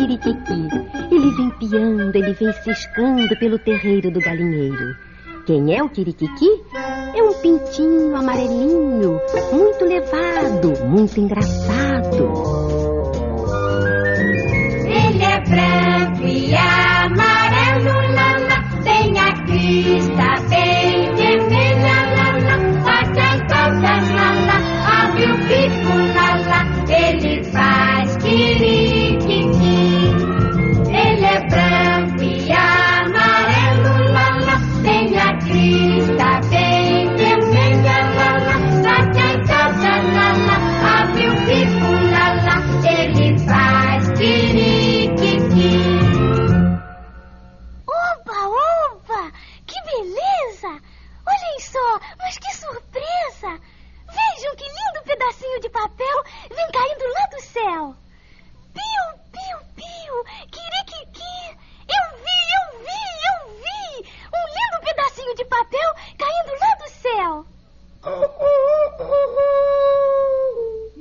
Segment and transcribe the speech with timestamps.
[0.00, 0.68] Kikirikiki.
[1.10, 4.96] Ele vem piando, ele vem ciscando pelo terreiro do galinheiro.
[5.44, 6.48] Quem é o Kirikiki?
[7.14, 9.20] É um pintinho amarelinho,
[9.52, 12.32] muito levado, muito engraçado.
[14.86, 20.29] Ele é branco e amarelo, lala, tem a crista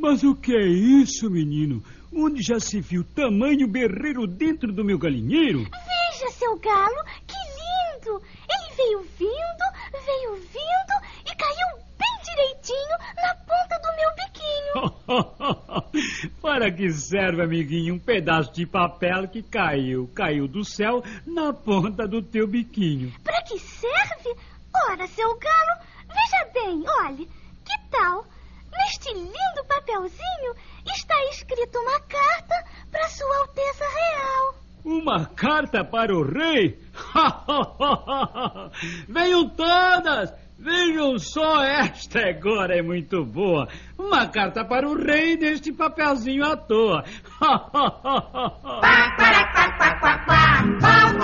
[0.10, 1.84] Mas o que é isso, menino?
[2.12, 5.60] Onde já se viu tamanho berreiro dentro do meu galinheiro?
[5.60, 8.20] Veja, seu galo, que lindo!
[8.50, 9.66] Ele veio vindo,
[10.04, 10.96] veio vindo
[11.28, 14.10] e caiu bem direitinho na ponta do meu
[15.86, 16.32] biquinho.
[16.42, 22.08] Para que serve, amiguinho, um pedaço de papel que caiu, caiu do céu na ponta
[22.08, 23.14] do teu biquinho.
[23.24, 24.36] Para que serve?
[24.90, 27.30] Ora, seu galo, veja bem, olhe,
[27.64, 28.26] que tal?
[29.00, 30.54] Neste lindo papelzinho
[30.86, 34.56] está escrito uma carta para Sua Alteza Real.
[34.84, 36.78] Uma carta para o rei?
[39.08, 40.34] Venham todas!
[40.58, 43.70] Vejam só, esta agora é muito boa.
[43.98, 47.06] Uma carta para o rei neste papelzinho à toa.
[50.80, 51.19] Vocês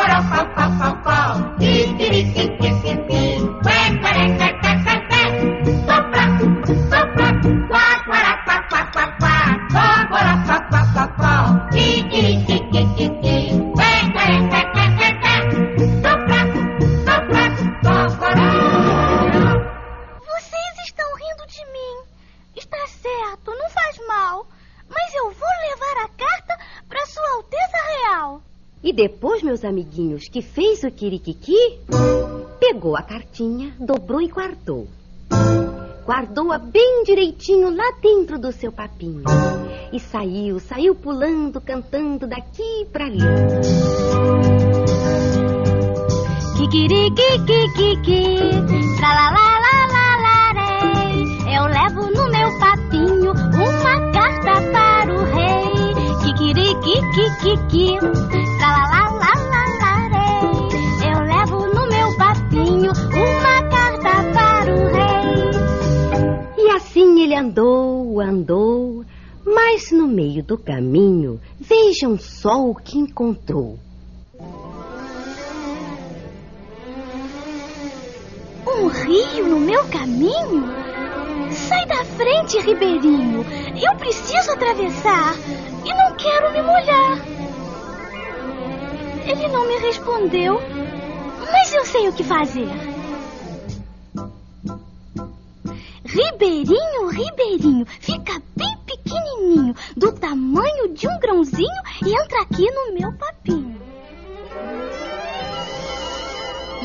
[28.86, 31.80] E depois, meus amiguinhos, que fez o Kirikiki,
[32.60, 34.88] pegou a cartinha, dobrou e guardou.
[36.06, 39.24] Guardou-a bem direitinho lá dentro do seu papinho.
[39.92, 43.18] E saiu, saiu pulando, cantando daqui pra ali.
[46.56, 48.38] Kikirikikiki,
[48.98, 51.26] tralalalalalarei.
[51.58, 55.74] Eu levo no meu papinho uma carta para o rei.
[56.24, 57.98] Kikirikikiki,
[67.56, 69.06] andou, andou,
[69.46, 73.80] mas no meio do caminho, vejam só o que encontrou.
[78.68, 80.66] Um rio no meu caminho?
[81.52, 83.46] Sai da frente, Ribeirinho.
[83.82, 85.36] Eu preciso atravessar
[85.86, 87.26] e não quero me molhar.
[89.26, 90.60] Ele não me respondeu,
[91.52, 92.95] mas eu sei o que fazer.
[96.16, 103.12] Ribeirinho, Ribeirinho, fica bem pequenininho, do tamanho de um grãozinho e entra aqui no meu
[103.18, 103.78] papinho.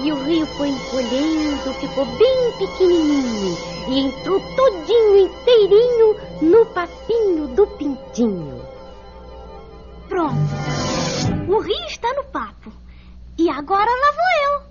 [0.03, 3.57] E o rio foi encolhendo, ficou bem pequenininho
[3.89, 8.61] e entrou todinho inteirinho no papinho do pintinho.
[10.09, 10.35] Pronto.
[11.49, 12.73] O rio está no papo.
[13.39, 14.70] E agora lá vou eu.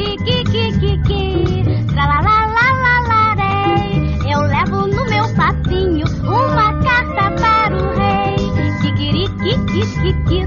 [0.00, 4.16] Kikirikikiki, tralalalalalarei.
[4.32, 8.36] Eu levo no meu papinho uma carta para o rei.
[8.80, 10.46] Kikirikikiki,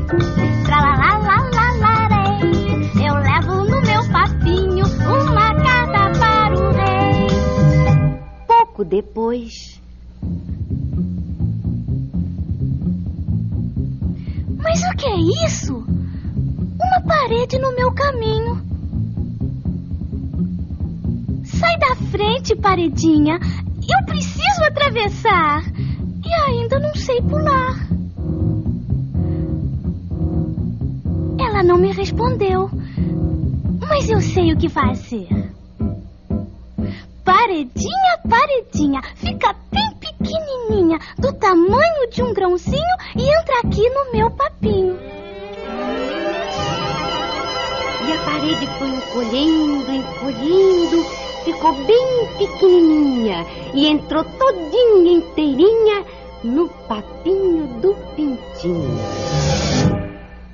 [0.66, 2.50] tralalalalalarei.
[3.06, 7.28] Eu levo no meu papinho uma carta para o rei.
[8.48, 9.80] Pouco depois,
[14.64, 15.76] Mas o que é isso?
[15.76, 18.63] Uma parede no meu caminho.
[21.64, 23.40] Sai da frente, paredinha.
[23.40, 25.64] Eu preciso atravessar.
[26.26, 27.88] E ainda não sei pular.
[31.40, 32.70] Ela não me respondeu.
[33.80, 35.30] Mas eu sei o que fazer.
[37.24, 44.30] Paredinha, paredinha, fica bem pequenininha, do tamanho de um grãozinho e entra aqui no meu
[44.32, 44.98] papinho.
[48.06, 56.06] E a parede foi encolhendo, encolhendo, ficou bem pequenininha e entrou todinha inteirinha
[56.44, 59.00] no papinho do pintinho.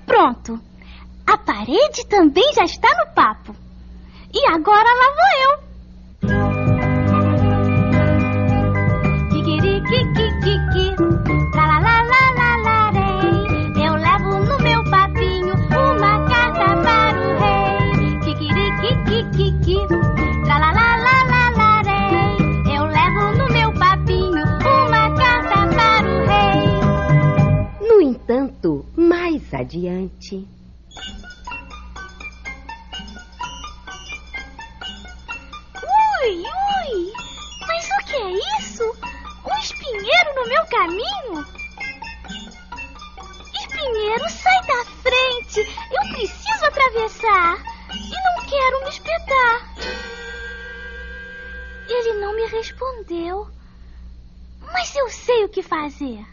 [0.06, 0.60] Pronto.
[1.26, 3.56] A parede também já está no papo.
[4.34, 5.69] E agora lá vou eu.
[40.70, 41.46] Caminho?
[43.54, 45.60] Espinheiro, sai da frente!
[45.92, 47.58] Eu preciso atravessar!
[47.94, 49.76] E não quero me espetar!
[51.88, 53.48] Ele não me respondeu.
[54.72, 56.24] Mas eu sei o que fazer.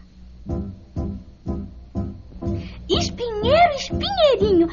[2.89, 4.69] Espinheiro, espinheirinho,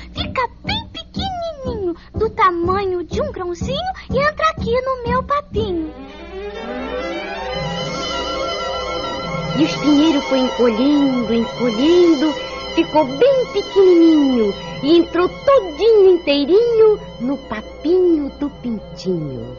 [9.84, 12.34] O espinheiro foi encolhendo, encolhendo,
[12.74, 19.58] ficou bem pequenininho e entrou todinho inteirinho no papinho do pintinho.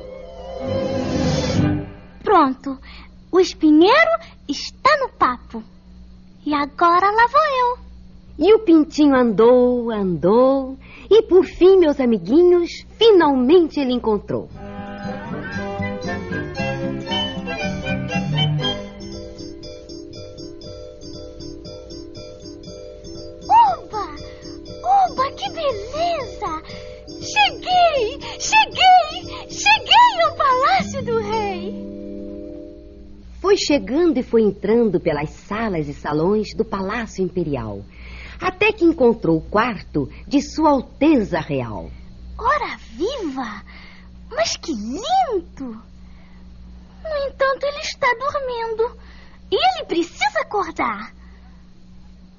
[2.23, 2.79] Pronto,
[3.31, 4.11] o espinheiro
[4.49, 5.62] está no papo.
[6.47, 7.85] E agora lá vou eu.
[8.38, 10.79] E o pintinho andou, andou,
[11.11, 14.49] e por fim, meus amiguinhos, finalmente ele encontrou.
[28.55, 29.51] Cheguei!
[29.51, 30.23] Cheguei!
[30.25, 31.75] Ao Palácio do Rei!
[33.41, 37.85] Foi chegando e foi entrando pelas salas e salões do Palácio Imperial,
[38.41, 41.91] até que encontrou o quarto de Sua Alteza Real.
[42.39, 43.62] Ora viva!
[44.31, 45.83] Mas que lindo!
[47.03, 48.99] No entanto, ele está dormindo.
[49.51, 51.12] E ele precisa acordar.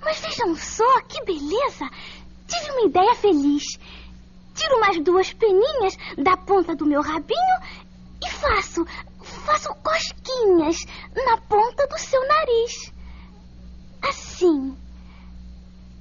[0.02, 1.90] Mas vejam só que beleza!
[2.48, 3.64] Tive uma ideia feliz.
[4.66, 7.60] Tiro umas duas peninhas da ponta do meu rabinho
[8.20, 8.84] e faço,
[9.46, 10.78] faço cosquinhas
[11.14, 12.92] na ponta do seu nariz.
[14.02, 14.76] Assim.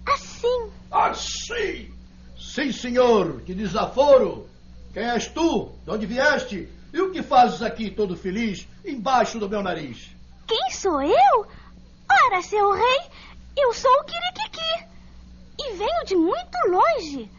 [0.06, 0.70] Assim.
[0.90, 1.94] Assim!
[2.38, 4.48] Sim, senhor, que desaforo!
[4.94, 5.72] Quem és tu?
[5.84, 6.66] De onde vieste?
[6.90, 10.08] E o que fazes aqui todo feliz, embaixo do meu nariz?
[10.46, 11.46] Quem sou eu?
[12.26, 13.00] Ora, seu rei,
[13.58, 14.88] eu sou o Kirikiki.
[15.58, 17.30] E venho de muito longe.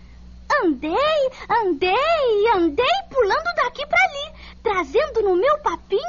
[0.64, 6.02] Andei, andei, andei pulando daqui para ali, trazendo no meu papinho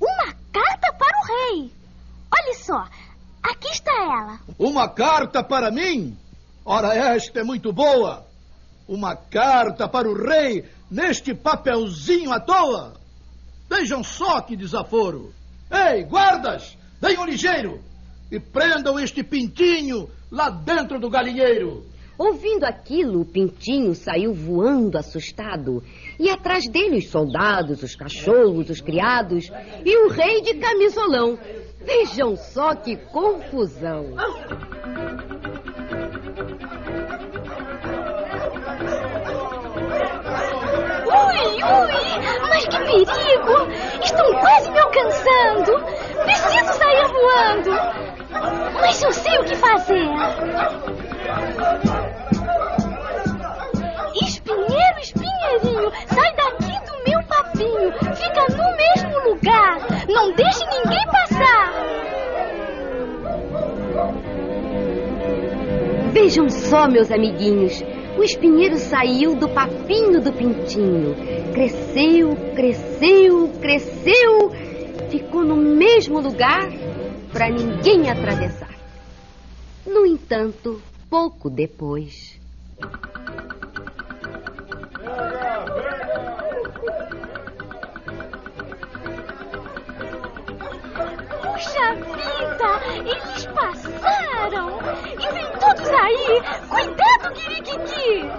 [0.00, 1.72] uma carta para o rei.
[2.32, 2.86] Olhe só,
[3.42, 4.40] aqui está ela.
[4.58, 6.16] Uma carta para mim?
[6.64, 8.26] Ora, esta é muito boa!
[8.86, 12.94] Uma carta para o rei neste papelzinho à toa!
[13.68, 15.34] Vejam só que desaforo!
[15.70, 16.76] Ei, guardas!
[17.00, 17.82] Venham ligeiro!
[18.30, 21.84] E prendam este pintinho lá dentro do galinheiro!
[22.18, 25.80] Ouvindo aquilo, o pintinho saiu voando assustado.
[26.18, 29.48] E atrás dele os soldados, os cachorros, os criados
[29.84, 31.38] e o rei de camisolão.
[31.80, 34.16] Vejam só que confusão.
[41.06, 41.94] Ui, ui,
[42.48, 43.68] mas que perigo!
[44.02, 45.72] Estão quase me alcançando.
[46.24, 47.70] Preciso sair voando.
[48.80, 50.08] Mas eu sei o que fazer.
[55.88, 57.92] Espinheirinho, sai daqui do meu papinho.
[58.16, 59.78] Fica no mesmo lugar.
[60.08, 61.72] Não deixe ninguém passar.
[66.12, 67.82] Vejam só, meus amiguinhos.
[68.16, 71.14] O espinheiro saiu do papinho do pintinho.
[71.52, 74.50] Cresceu, cresceu, cresceu.
[75.10, 76.68] Ficou no mesmo lugar
[77.32, 78.74] para ninguém atravessar.
[79.86, 82.38] No entanto, pouco depois.
[91.68, 92.70] Puxa vida!
[93.04, 94.78] Eles passaram!
[95.12, 96.42] E vem todos aí!
[96.66, 98.30] Cuidado, Kirikiki!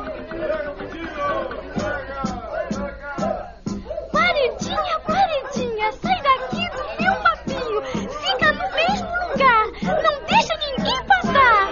[4.11, 7.81] Paredinha, paredinha, sai daqui do meu papinho!
[8.09, 9.65] Fica no mesmo lugar!
[9.83, 11.69] Não deixa ninguém passar!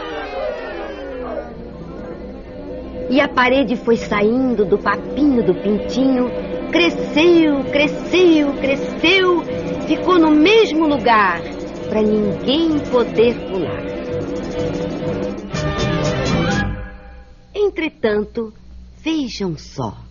[3.10, 6.30] E a parede foi saindo do papinho do pintinho
[6.78, 9.42] cresceu, cresceu, cresceu,
[9.88, 11.42] ficou no mesmo lugar
[11.90, 13.84] para ninguém poder pular.
[17.56, 18.54] Entretanto,
[19.04, 20.07] vejam só.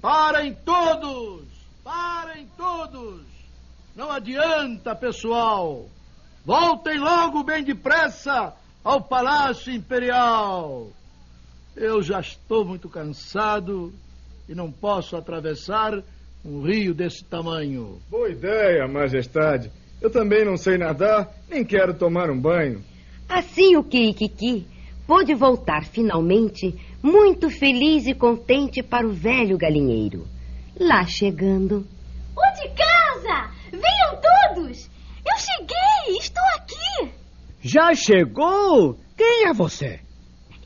[0.00, 1.48] Parem todos!
[1.82, 3.22] Parem todos!
[3.96, 5.86] Não adianta, pessoal!
[6.44, 8.54] Voltem logo bem depressa
[8.84, 10.92] ao Palácio Imperial!
[11.74, 13.92] Eu já estou muito cansado
[14.48, 16.00] e não posso atravessar
[16.44, 18.00] um rio desse tamanho.
[18.08, 19.72] Boa ideia, Majestade.
[20.00, 22.84] Eu também não sei nadar, nem quero tomar um banho.
[23.28, 24.64] Assim o Kirikiki
[25.04, 30.26] pôde voltar finalmente, muito feliz e contente para o velho galinheiro.
[30.78, 31.86] Lá chegando,
[32.36, 33.50] O de casa!
[33.70, 34.20] Venham
[34.54, 34.88] todos!
[35.26, 36.18] Eu cheguei!
[36.18, 37.12] Estou aqui!
[37.60, 38.96] Já chegou?
[39.16, 40.00] Quem é você?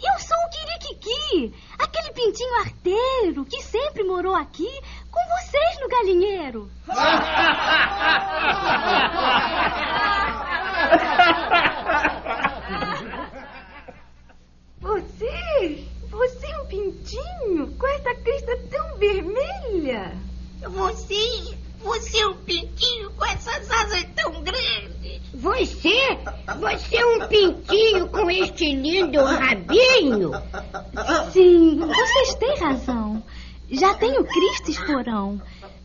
[0.05, 4.69] Eu sou o Kirikiki, aquele pintinho arteiro que sempre morou aqui
[5.11, 6.69] com vocês no galinheiro.
[14.81, 15.87] Você?
[16.11, 16.47] Você
[17.13, 20.17] pintinho com essa crista tão vermelha?
[20.63, 25.21] Você, você é um pintinho com essas asas tão grandes.
[25.35, 26.19] Você?
[26.61, 30.31] Você é um pintinho com este lindo rabinho?
[31.33, 33.23] Sim, vocês têm razão.
[33.71, 35.41] Já tenho Cristo esporão.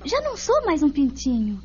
[0.06, 1.60] Já não sou mais um pintinho.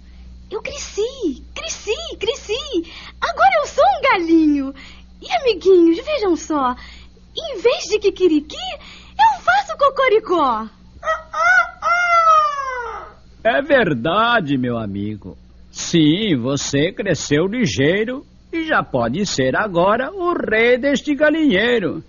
[0.51, 2.93] Eu cresci, cresci, cresci.
[3.21, 4.75] Agora eu sou um galinho.
[5.21, 6.75] E amiguinhos, vejam só.
[7.35, 8.57] Em vez de kikiriki,
[9.83, 10.69] cocoricó.
[13.43, 15.37] É verdade, meu amigo.
[15.71, 22.05] Sim, você cresceu ligeiro e já pode ser agora o rei deste galinheiro.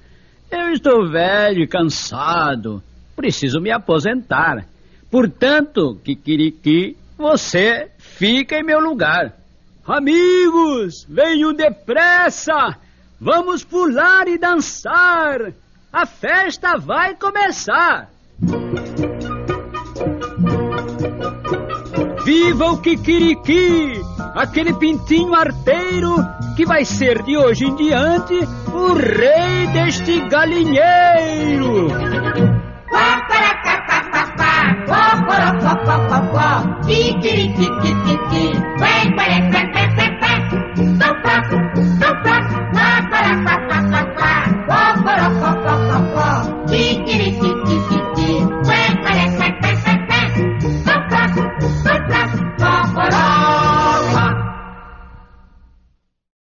[0.51, 2.83] Eu estou velho e cansado.
[3.15, 4.67] Preciso me aposentar.
[5.09, 9.33] Portanto, Kikiriki, você fica em meu lugar.
[9.85, 12.77] Amigos, venham depressa!
[13.19, 15.53] Vamos pular e dançar!
[15.93, 18.09] A festa vai começar!
[22.25, 24.01] Viva o Kikiriki!
[24.33, 26.15] Aquele pintinho arteiro
[26.55, 28.33] que vai ser de hoje em diante
[28.73, 31.62] o rei deste galinheiro!